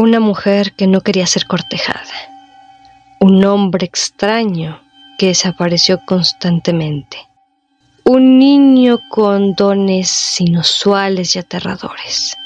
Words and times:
Una 0.00 0.20
mujer 0.20 0.74
que 0.74 0.86
no 0.86 1.00
quería 1.00 1.26
ser 1.26 1.48
cortejada. 1.48 2.14
Un 3.18 3.44
hombre 3.44 3.84
extraño 3.84 4.80
que 5.18 5.26
desapareció 5.26 5.98
constantemente. 6.06 7.18
Un 8.04 8.38
niño 8.38 9.00
con 9.08 9.56
dones 9.56 10.40
inusuales 10.40 11.34
y 11.34 11.40
aterradores. 11.40 12.36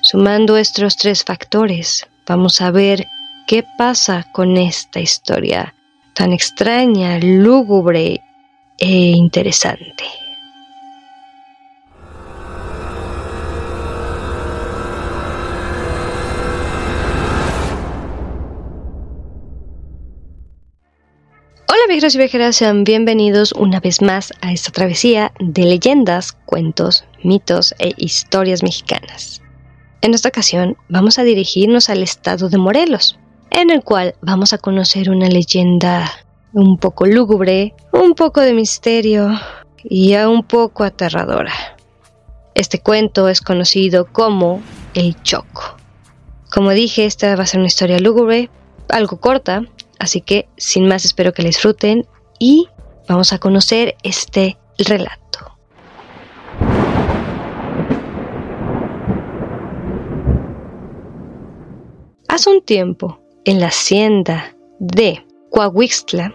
Sumando 0.00 0.56
estos 0.56 0.96
tres 0.96 1.22
factores, 1.22 2.08
vamos 2.26 2.62
a 2.62 2.70
ver 2.70 3.06
qué 3.46 3.62
pasa 3.76 4.26
con 4.32 4.56
esta 4.56 4.98
historia 4.98 5.74
tan 6.14 6.32
extraña, 6.32 7.18
lúgubre 7.18 8.22
e 8.78 8.90
interesante. 9.10 10.21
Hola 21.74 21.80
viajeros 21.88 22.14
y 22.14 22.18
viajeras, 22.18 22.56
sean 22.56 22.84
bienvenidos 22.84 23.52
una 23.52 23.80
vez 23.80 24.02
más 24.02 24.34
a 24.42 24.52
esta 24.52 24.70
travesía 24.70 25.32
de 25.40 25.62
leyendas, 25.62 26.32
cuentos, 26.44 27.06
mitos 27.22 27.74
e 27.78 27.94
historias 27.96 28.62
mexicanas. 28.62 29.40
En 30.02 30.12
esta 30.12 30.28
ocasión 30.28 30.76
vamos 30.90 31.18
a 31.18 31.22
dirigirnos 31.22 31.88
al 31.88 32.02
estado 32.02 32.50
de 32.50 32.58
Morelos, 32.58 33.18
en 33.48 33.70
el 33.70 33.82
cual 33.82 34.16
vamos 34.20 34.52
a 34.52 34.58
conocer 34.58 35.08
una 35.08 35.28
leyenda 35.28 36.12
un 36.52 36.76
poco 36.76 37.06
lúgubre, 37.06 37.72
un 37.90 38.12
poco 38.12 38.42
de 38.42 38.52
misterio 38.52 39.30
y 39.82 40.14
un 40.16 40.42
poco 40.42 40.84
aterradora. 40.84 41.54
Este 42.54 42.80
cuento 42.80 43.30
es 43.30 43.40
conocido 43.40 44.12
como 44.12 44.60
El 44.92 45.16
Choco. 45.22 45.78
Como 46.52 46.72
dije, 46.72 47.06
esta 47.06 47.34
va 47.34 47.44
a 47.44 47.46
ser 47.46 47.60
una 47.60 47.68
historia 47.68 47.98
lúgubre, 47.98 48.50
algo 48.90 49.18
corta, 49.20 49.62
Así 50.02 50.20
que, 50.20 50.48
sin 50.56 50.88
más, 50.88 51.04
espero 51.04 51.32
que 51.32 51.42
la 51.42 51.46
disfruten 51.46 52.08
y 52.40 52.66
vamos 53.08 53.32
a 53.32 53.38
conocer 53.38 53.94
este 54.02 54.58
relato. 54.76 55.56
Hace 62.26 62.50
un 62.50 62.62
tiempo, 62.62 63.20
en 63.44 63.60
la 63.60 63.68
hacienda 63.68 64.56
de 64.80 65.24
Coahuixtla, 65.52 66.34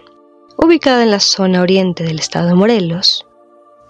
ubicada 0.56 1.02
en 1.02 1.10
la 1.10 1.20
zona 1.20 1.60
oriente 1.60 2.04
del 2.04 2.20
estado 2.20 2.48
de 2.48 2.54
Morelos, 2.54 3.26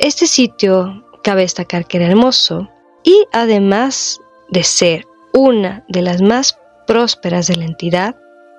este 0.01 0.27
sitio 0.27 1.07
cabe 1.23 1.43
destacar 1.43 1.87
que 1.87 1.99
era 1.99 2.09
hermoso 2.09 2.69
y 3.05 3.27
además 3.33 4.19
de 4.51 4.65
ser 4.65 5.07
una 5.33 5.85
de 5.89 6.03
las 6.03 6.21
más 6.21 6.59
prósperas 6.89 7.47
de 7.47 7.55
la 7.55 7.67
entidad, 7.67 8.17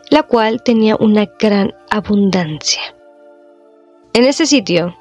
la 0.09 0.23
cual 0.23 0.63
tenía 0.63 0.95
una 0.95 1.27
gran 1.39 1.73
abundancia. 1.89 2.81
En 4.13 4.25
ese 4.25 4.45
sitio 4.45 4.95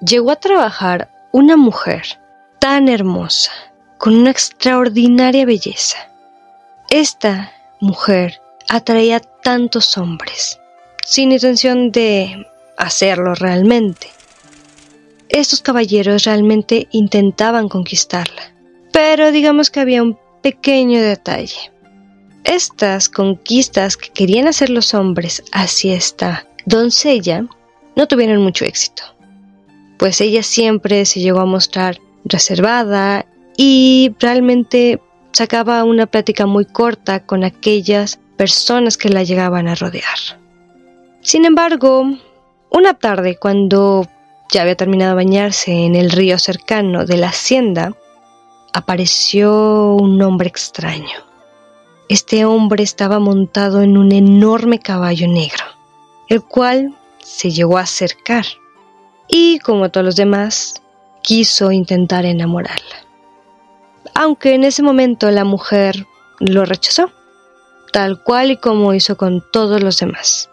llegó 0.00 0.30
a 0.30 0.36
trabajar 0.36 1.10
una 1.32 1.56
mujer 1.56 2.18
tan 2.58 2.88
hermosa, 2.88 3.52
con 3.98 4.14
una 4.16 4.30
extraordinaria 4.30 5.44
belleza. 5.44 5.98
Esta 6.90 7.52
mujer 7.80 8.40
atraía 8.68 9.20
tantos 9.20 9.96
hombres, 9.98 10.58
sin 11.04 11.32
intención 11.32 11.90
de 11.90 12.46
hacerlo 12.76 13.34
realmente. 13.34 14.08
Estos 15.28 15.60
caballeros 15.60 16.24
realmente 16.24 16.88
intentaban 16.90 17.68
conquistarla, 17.68 18.52
pero 18.92 19.30
digamos 19.30 19.70
que 19.70 19.80
había 19.80 20.02
un 20.02 20.18
pequeño 20.42 21.00
detalle. 21.02 21.72
Estas 22.44 23.08
conquistas 23.08 23.96
que 23.96 24.10
querían 24.10 24.48
hacer 24.48 24.70
los 24.70 24.94
hombres 24.94 25.42
hacia 25.52 25.94
esta 25.94 26.46
doncella 26.66 27.46
no 27.96 28.06
tuvieron 28.08 28.42
mucho 28.42 28.64
éxito, 28.64 29.02
pues 29.98 30.20
ella 30.20 30.42
siempre 30.42 31.04
se 31.04 31.20
llegó 31.20 31.40
a 31.40 31.46
mostrar 31.46 31.98
reservada 32.24 33.26
y 33.56 34.14
realmente 34.20 35.00
sacaba 35.32 35.84
una 35.84 36.06
plática 36.06 36.46
muy 36.46 36.64
corta 36.64 37.24
con 37.26 37.44
aquellas 37.44 38.18
personas 38.36 38.96
que 38.96 39.08
la 39.08 39.24
llegaban 39.24 39.68
a 39.68 39.74
rodear. 39.74 40.18
Sin 41.20 41.44
embargo, 41.44 42.06
una 42.70 42.94
tarde 42.94 43.36
cuando 43.36 44.06
ya 44.50 44.62
había 44.62 44.76
terminado 44.76 45.10
de 45.10 45.24
bañarse 45.24 45.72
en 45.72 45.94
el 45.94 46.10
río 46.10 46.38
cercano 46.38 47.04
de 47.04 47.16
la 47.16 47.28
hacienda, 47.28 47.92
apareció 48.72 49.94
un 49.94 50.20
hombre 50.22 50.48
extraño. 50.48 51.27
Este 52.08 52.46
hombre 52.46 52.84
estaba 52.84 53.18
montado 53.18 53.82
en 53.82 53.98
un 53.98 54.12
enorme 54.12 54.78
caballo 54.78 55.28
negro, 55.28 55.62
el 56.28 56.42
cual 56.42 56.96
se 57.18 57.50
llegó 57.50 57.76
a 57.76 57.82
acercar 57.82 58.46
y, 59.28 59.58
como 59.58 59.90
todos 59.90 60.06
los 60.06 60.16
demás, 60.16 60.80
quiso 61.22 61.70
intentar 61.70 62.24
enamorarla. 62.24 63.04
Aunque 64.14 64.54
en 64.54 64.64
ese 64.64 64.82
momento 64.82 65.30
la 65.30 65.44
mujer 65.44 66.06
lo 66.40 66.64
rechazó, 66.64 67.12
tal 67.92 68.22
cual 68.22 68.52
y 68.52 68.56
como 68.56 68.94
hizo 68.94 69.18
con 69.18 69.44
todos 69.52 69.82
los 69.82 69.98
demás. 69.98 70.48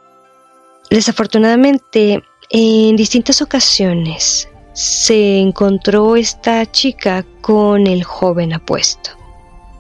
Desafortunadamente, 0.90 2.22
en 2.50 2.98
distintas 2.98 3.42
ocasiones 3.42 4.50
se 4.74 5.40
encontró 5.40 6.18
esta 6.18 6.70
chica 6.70 7.26
con 7.40 7.88
el 7.88 8.04
joven 8.04 8.52
apuesto 8.52 9.12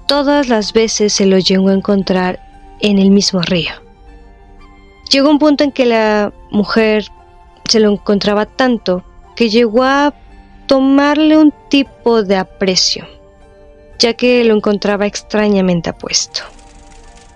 Todas 0.08 0.50
las 0.50 0.74
veces 0.74 1.14
se 1.14 1.26
lo 1.26 1.40
llegó 1.40 1.70
a 1.70 1.74
encontrar 1.74 2.40
en 2.80 3.00
el 3.00 3.10
mismo 3.10 3.42
río. 3.42 3.72
Llegó 5.12 5.30
un 5.30 5.40
punto 5.40 5.64
en 5.64 5.72
que 5.72 5.86
la 5.86 6.32
mujer 6.52 7.06
se 7.68 7.80
lo 7.80 7.92
encontraba 7.92 8.46
tanto 8.46 9.04
que 9.36 9.50
llegó 9.50 9.84
a 9.84 10.14
tomarle 10.68 11.38
un 11.38 11.54
tipo 11.70 12.24
de 12.24 12.38
aprecio, 12.38 13.08
ya 14.00 14.14
que 14.14 14.44
lo 14.44 14.56
encontraba 14.56 15.06
extrañamente 15.06 15.90
apuesto. 15.90 16.42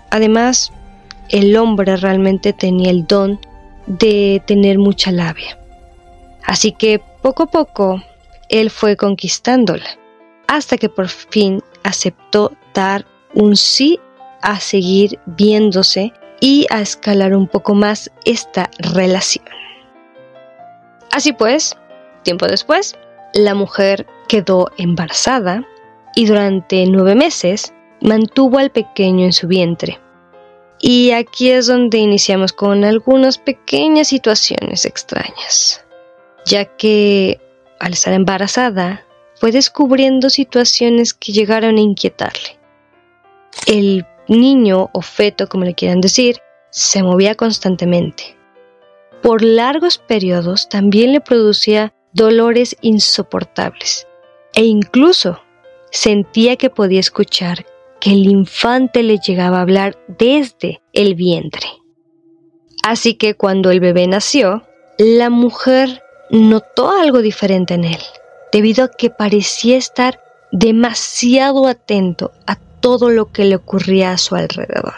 Además, 0.09 0.71
el 1.29 1.55
hombre 1.57 1.95
realmente 1.97 2.53
tenía 2.53 2.91
el 2.91 3.05
don 3.05 3.39
de 3.85 4.41
tener 4.45 4.77
mucha 4.77 5.11
labia. 5.11 5.59
Así 6.43 6.71
que 6.71 7.01
poco 7.21 7.43
a 7.43 7.47
poco 7.47 8.01
él 8.49 8.69
fue 8.69 8.95
conquistándola, 8.95 9.97
hasta 10.47 10.77
que 10.77 10.89
por 10.89 11.09
fin 11.09 11.61
aceptó 11.83 12.51
dar 12.73 13.05
un 13.33 13.55
sí 13.55 13.99
a 14.41 14.59
seguir 14.59 15.19
viéndose 15.25 16.13
y 16.39 16.65
a 16.69 16.81
escalar 16.81 17.35
un 17.35 17.47
poco 17.47 17.75
más 17.75 18.11
esta 18.25 18.69
relación. 18.79 19.45
Así 21.11 21.33
pues, 21.33 21.75
tiempo 22.23 22.45
después, 22.47 22.95
la 23.33 23.55
mujer 23.55 24.05
quedó 24.27 24.69
embarazada 24.77 25.65
y 26.15 26.25
durante 26.25 26.85
nueve 26.85 27.15
meses 27.15 27.73
mantuvo 28.01 28.59
al 28.59 28.71
pequeño 28.71 29.25
en 29.25 29.33
su 29.33 29.47
vientre. 29.47 29.99
Y 30.79 31.11
aquí 31.11 31.49
es 31.49 31.67
donde 31.67 31.97
iniciamos 31.97 32.53
con 32.53 32.85
algunas 32.85 33.37
pequeñas 33.37 34.07
situaciones 34.07 34.85
extrañas, 34.85 35.85
ya 36.45 36.65
que 36.65 37.41
al 37.79 37.93
estar 37.93 38.13
embarazada 38.13 39.05
fue 39.39 39.53
descubriendo 39.53 40.29
situaciones 40.29 41.13
que 41.13 41.31
llegaron 41.31 41.77
a 41.77 41.81
inquietarle. 41.81 42.59
El 43.67 44.05
niño 44.27 44.89
o 44.93 45.01
feto, 45.01 45.47
como 45.47 45.63
le 45.63 45.73
quieran 45.73 46.01
decir, 46.01 46.39
se 46.71 47.01
movía 47.03 47.35
constantemente. 47.35 48.35
Por 49.23 49.41
largos 49.41 49.97
periodos 49.97 50.67
también 50.67 51.13
le 51.13 51.21
producía 51.21 51.93
dolores 52.11 52.75
insoportables 52.81 54.07
e 54.53 54.65
incluso 54.65 55.41
sentía 55.89 56.57
que 56.57 56.69
podía 56.69 56.99
escuchar 56.99 57.65
que 58.01 58.11
el 58.11 58.27
infante 58.27 59.03
le 59.03 59.19
llegaba 59.19 59.59
a 59.59 59.61
hablar 59.61 59.97
desde 60.07 60.81
el 60.91 61.15
vientre. 61.15 61.67
Así 62.83 63.13
que 63.13 63.35
cuando 63.35 63.71
el 63.71 63.79
bebé 63.79 64.05
nació, 64.07 64.63
la 64.97 65.29
mujer 65.29 66.03
notó 66.29 66.91
algo 66.91 67.21
diferente 67.21 67.73
en 67.73 67.85
él 67.85 68.01
debido 68.51 68.85
a 68.85 68.91
que 68.91 69.09
parecía 69.09 69.77
estar 69.77 70.19
demasiado 70.51 71.67
atento 71.67 72.31
a 72.47 72.55
todo 72.55 73.09
lo 73.09 73.31
que 73.31 73.45
le 73.45 73.55
ocurría 73.55 74.11
a 74.11 74.17
su 74.17 74.35
alrededor, 74.35 74.95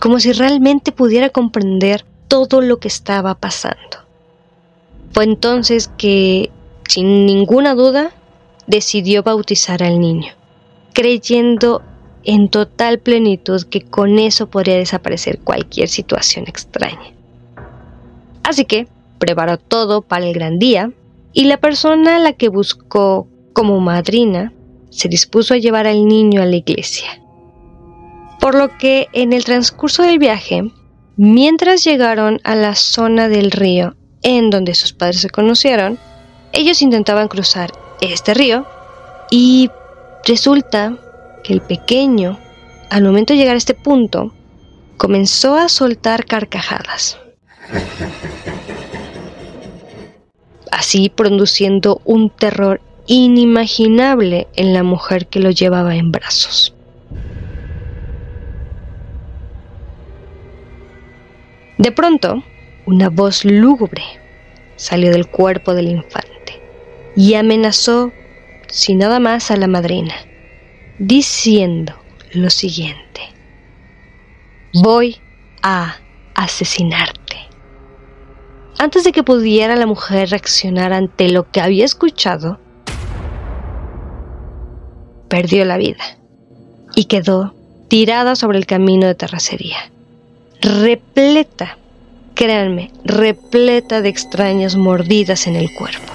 como 0.00 0.20
si 0.20 0.32
realmente 0.32 0.92
pudiera 0.92 1.30
comprender 1.30 2.04
todo 2.28 2.60
lo 2.60 2.78
que 2.78 2.88
estaba 2.88 3.34
pasando. 3.34 3.76
Fue 5.12 5.24
entonces 5.24 5.90
que, 5.96 6.50
sin 6.88 7.26
ninguna 7.26 7.74
duda, 7.74 8.12
decidió 8.66 9.22
bautizar 9.22 9.82
al 9.82 9.98
niño, 10.00 10.32
creyendo 10.92 11.82
en 12.24 12.50
total 12.50 12.98
plenitud 12.98 13.62
que 13.64 13.82
con 13.82 14.18
eso 14.18 14.48
podría 14.48 14.76
desaparecer 14.76 15.38
cualquier 15.38 15.88
situación 15.88 16.44
extraña. 16.46 17.12
Así 18.42 18.64
que 18.64 18.86
preparó 19.18 19.58
todo 19.58 20.02
para 20.02 20.26
el 20.26 20.34
gran 20.34 20.58
día 20.58 20.92
y 21.38 21.44
la 21.44 21.58
persona 21.58 22.16
a 22.16 22.18
la 22.18 22.32
que 22.32 22.48
buscó 22.48 23.28
como 23.52 23.78
madrina 23.78 24.52
se 24.90 25.08
dispuso 25.08 25.54
a 25.54 25.58
llevar 25.58 25.86
al 25.86 26.04
niño 26.04 26.42
a 26.42 26.46
la 26.46 26.56
iglesia. 26.56 27.22
Por 28.40 28.56
lo 28.56 28.76
que 28.76 29.06
en 29.12 29.32
el 29.32 29.44
transcurso 29.44 30.02
del 30.02 30.18
viaje, 30.18 30.68
mientras 31.16 31.84
llegaron 31.84 32.40
a 32.42 32.56
la 32.56 32.74
zona 32.74 33.28
del 33.28 33.52
río 33.52 33.94
en 34.22 34.50
donde 34.50 34.74
sus 34.74 34.92
padres 34.92 35.20
se 35.20 35.30
conocieron, 35.30 35.96
ellos 36.50 36.82
intentaban 36.82 37.28
cruzar 37.28 37.70
este 38.00 38.34
río 38.34 38.66
y 39.30 39.70
resulta 40.26 40.96
que 41.44 41.52
el 41.52 41.60
pequeño, 41.60 42.36
al 42.90 43.04
momento 43.04 43.32
de 43.32 43.38
llegar 43.38 43.54
a 43.54 43.58
este 43.58 43.74
punto, 43.74 44.34
comenzó 44.96 45.54
a 45.54 45.68
soltar 45.68 46.26
carcajadas. 46.26 47.16
Así 50.88 51.10
produciendo 51.10 52.00
un 52.06 52.30
terror 52.30 52.80
inimaginable 53.06 54.48
en 54.56 54.72
la 54.72 54.82
mujer 54.82 55.26
que 55.26 55.38
lo 55.38 55.50
llevaba 55.50 55.96
en 55.96 56.10
brazos. 56.12 56.74
De 61.76 61.92
pronto, 61.92 62.42
una 62.86 63.10
voz 63.10 63.44
lúgubre 63.44 64.02
salió 64.76 65.10
del 65.10 65.26
cuerpo 65.26 65.74
del 65.74 65.88
infante 65.88 66.58
y 67.14 67.34
amenazó 67.34 68.10
sin 68.68 68.96
nada 68.96 69.20
más 69.20 69.50
a 69.50 69.58
la 69.58 69.66
madrina, 69.66 70.14
diciendo 70.98 71.92
lo 72.32 72.48
siguiente, 72.48 73.20
voy 74.72 75.18
a 75.60 75.96
asesinarte. 76.34 77.47
Antes 78.80 79.02
de 79.02 79.10
que 79.10 79.24
pudiera 79.24 79.74
la 79.74 79.86
mujer 79.86 80.30
reaccionar 80.30 80.92
ante 80.92 81.28
lo 81.30 81.50
que 81.50 81.60
había 81.60 81.84
escuchado, 81.84 82.60
perdió 85.28 85.64
la 85.64 85.78
vida 85.78 86.04
y 86.94 87.06
quedó 87.06 87.54
tirada 87.88 88.36
sobre 88.36 88.56
el 88.58 88.66
camino 88.66 89.08
de 89.08 89.16
terracería, 89.16 89.90
repleta, 90.60 91.76
créanme, 92.34 92.92
repleta 93.04 94.00
de 94.00 94.10
extrañas 94.10 94.76
mordidas 94.76 95.48
en 95.48 95.56
el 95.56 95.74
cuerpo. 95.74 96.12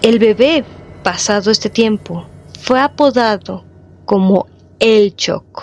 El 0.00 0.18
bebé, 0.18 0.64
pasado 1.02 1.50
este 1.50 1.68
tiempo, 1.68 2.26
fue 2.58 2.80
apodado 2.80 3.64
como 4.06 4.46
el 4.80 5.14
Choco. 5.14 5.62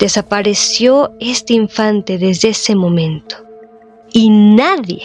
Desapareció 0.00 1.12
este 1.20 1.52
infante 1.52 2.16
desde 2.16 2.48
ese 2.48 2.74
momento 2.74 3.36
y 4.10 4.30
nadie 4.30 5.02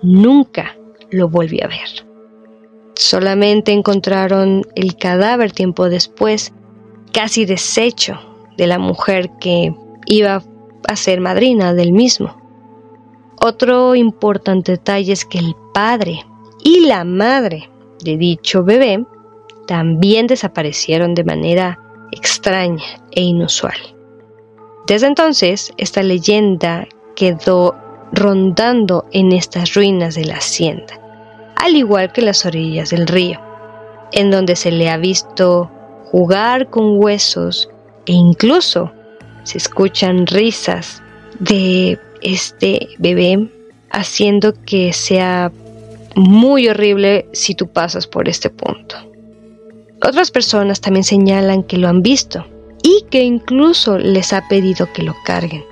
nunca 0.00 0.74
lo 1.10 1.28
volví 1.28 1.60
a 1.60 1.68
ver. 1.68 2.06
Solamente 2.94 3.72
encontraron 3.72 4.66
el 4.74 4.96
cadáver 4.96 5.52
tiempo 5.52 5.90
después, 5.90 6.50
casi 7.12 7.44
deshecho, 7.44 8.18
de 8.56 8.66
la 8.66 8.78
mujer 8.78 9.28
que 9.38 9.74
iba 10.06 10.42
a 10.88 10.96
ser 10.96 11.20
madrina 11.20 11.74
del 11.74 11.92
mismo. 11.92 12.34
Otro 13.38 13.94
importante 13.94 14.72
detalle 14.72 15.12
es 15.12 15.26
que 15.26 15.40
el 15.40 15.54
padre 15.74 16.24
y 16.64 16.86
la 16.86 17.04
madre 17.04 17.68
de 18.02 18.16
dicho 18.16 18.64
bebé 18.64 19.04
también 19.66 20.26
desaparecieron 20.26 21.14
de 21.14 21.24
manera 21.24 21.78
extraña 22.12 23.04
e 23.10 23.20
inusual. 23.20 23.76
Desde 24.86 25.06
entonces, 25.06 25.72
esta 25.76 26.02
leyenda 26.02 26.88
quedó 27.14 27.76
rondando 28.12 29.06
en 29.12 29.32
estas 29.32 29.74
ruinas 29.74 30.14
de 30.16 30.24
la 30.24 30.36
hacienda, 30.36 30.98
al 31.56 31.76
igual 31.76 32.12
que 32.12 32.20
las 32.22 32.44
orillas 32.44 32.90
del 32.90 33.06
río, 33.06 33.40
en 34.12 34.30
donde 34.30 34.56
se 34.56 34.72
le 34.72 34.90
ha 34.90 34.96
visto 34.96 35.70
jugar 36.10 36.68
con 36.68 36.98
huesos 36.98 37.70
e 38.06 38.12
incluso 38.12 38.92
se 39.44 39.58
escuchan 39.58 40.26
risas 40.26 41.00
de 41.38 41.98
este 42.20 42.88
bebé 42.98 43.48
haciendo 43.90 44.52
que 44.66 44.92
sea 44.92 45.52
muy 46.16 46.68
horrible 46.68 47.26
si 47.32 47.54
tú 47.54 47.68
pasas 47.68 48.06
por 48.06 48.28
este 48.28 48.50
punto. 48.50 48.96
Otras 50.04 50.30
personas 50.30 50.80
también 50.80 51.04
señalan 51.04 51.62
que 51.62 51.78
lo 51.78 51.88
han 51.88 52.02
visto 52.02 52.44
y 52.82 53.04
que 53.10 53.22
incluso 53.22 53.98
les 53.98 54.32
ha 54.32 54.46
pedido 54.48 54.92
que 54.92 55.02
lo 55.02 55.14
carguen. 55.24 55.64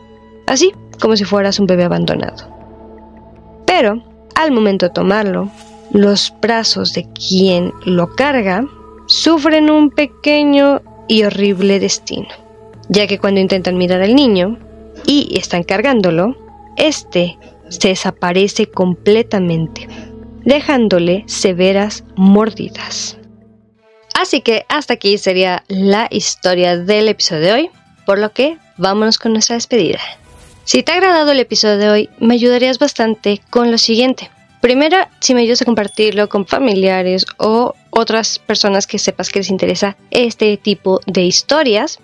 Así 0.46 0.72
como 1.00 1.16
si 1.16 1.24
fueras 1.24 1.58
un 1.58 1.66
bebé 1.66 1.84
abandonado. 1.84 2.48
Pero, 3.66 4.02
al 4.34 4.52
momento 4.52 4.86
de 4.86 4.92
tomarlo, 4.92 5.50
los 5.92 6.32
brazos 6.40 6.92
de 6.92 7.06
quien 7.12 7.72
lo 7.84 8.14
carga 8.14 8.64
sufren 9.06 9.70
un 9.70 9.90
pequeño 9.90 10.82
y 11.08 11.24
horrible 11.24 11.80
destino, 11.80 12.28
ya 12.88 13.06
que 13.06 13.18
cuando 13.18 13.40
intentan 13.40 13.76
mirar 13.76 14.02
al 14.02 14.14
niño 14.14 14.58
y 15.06 15.36
están 15.36 15.64
cargándolo, 15.64 16.36
este 16.76 17.36
se 17.68 17.88
desaparece 17.88 18.66
completamente, 18.66 19.88
dejándole 20.44 21.24
severas 21.26 22.04
mordidas. 22.16 23.19
Así 24.20 24.42
que 24.42 24.66
hasta 24.68 24.92
aquí 24.92 25.16
sería 25.16 25.64
la 25.68 26.06
historia 26.10 26.76
del 26.76 27.08
episodio 27.08 27.40
de 27.40 27.52
hoy, 27.52 27.70
por 28.04 28.18
lo 28.18 28.34
que 28.34 28.58
vámonos 28.76 29.16
con 29.16 29.32
nuestra 29.32 29.54
despedida. 29.54 29.98
Si 30.64 30.82
te 30.82 30.92
ha 30.92 30.96
agradado 30.96 31.30
el 31.30 31.40
episodio 31.40 31.78
de 31.78 31.88
hoy, 31.88 32.10
me 32.18 32.34
ayudarías 32.34 32.78
bastante 32.78 33.40
con 33.48 33.70
lo 33.70 33.78
siguiente. 33.78 34.30
Primero, 34.60 34.98
si 35.20 35.32
me 35.32 35.40
ayudas 35.40 35.62
a 35.62 35.64
compartirlo 35.64 36.28
con 36.28 36.46
familiares 36.46 37.24
o 37.38 37.74
otras 37.88 38.38
personas 38.38 38.86
que 38.86 38.98
sepas 38.98 39.30
que 39.30 39.38
les 39.38 39.48
interesa 39.48 39.96
este 40.10 40.58
tipo 40.58 41.00
de 41.06 41.22
historias. 41.22 41.98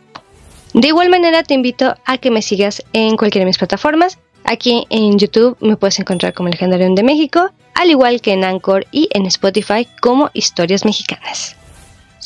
De 0.73 0.89
igual 0.89 1.11
manera, 1.11 1.43
te 1.43 1.53
invito 1.53 1.97
a 2.07 2.17
que 2.17 2.31
me 2.31 2.41
sigas 2.41 2.83
en 2.95 3.19
cualquiera 3.19 3.43
de 3.43 3.51
mis 3.51 3.59
plataformas. 3.59 4.19
Aquí 4.45 4.87
en 4.89 5.19
YouTube 5.19 5.59
me 5.61 5.77
puedes 5.77 5.99
encontrar 5.99 6.33
como 6.33 6.49
Legendario 6.49 6.89
de 6.95 7.03
México, 7.03 7.51
al 7.75 7.91
igual 7.91 8.23
que 8.23 8.33
en 8.33 8.43
Anchor 8.43 8.87
y 8.91 9.11
en 9.13 9.27
Spotify 9.27 9.87
como 10.01 10.31
Historias 10.33 10.87
Mexicanas. 10.87 11.57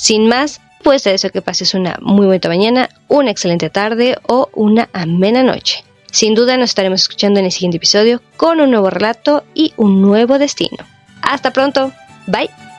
Sin 0.00 0.28
más, 0.28 0.62
pues 0.82 1.02
te 1.02 1.10
deseo 1.10 1.30
que 1.30 1.42
pases 1.42 1.74
una 1.74 1.98
muy 2.00 2.24
buena 2.24 2.48
mañana, 2.48 2.88
una 3.06 3.30
excelente 3.30 3.68
tarde 3.68 4.16
o 4.26 4.48
una 4.54 4.88
amena 4.94 5.42
noche. 5.42 5.84
Sin 6.10 6.34
duda 6.34 6.56
nos 6.56 6.70
estaremos 6.70 7.02
escuchando 7.02 7.38
en 7.38 7.44
el 7.44 7.52
siguiente 7.52 7.76
episodio 7.76 8.22
con 8.38 8.62
un 8.62 8.70
nuevo 8.70 8.88
relato 8.88 9.44
y 9.52 9.74
un 9.76 10.00
nuevo 10.00 10.38
destino. 10.38 10.78
Hasta 11.20 11.52
pronto. 11.52 11.92
Bye. 12.26 12.69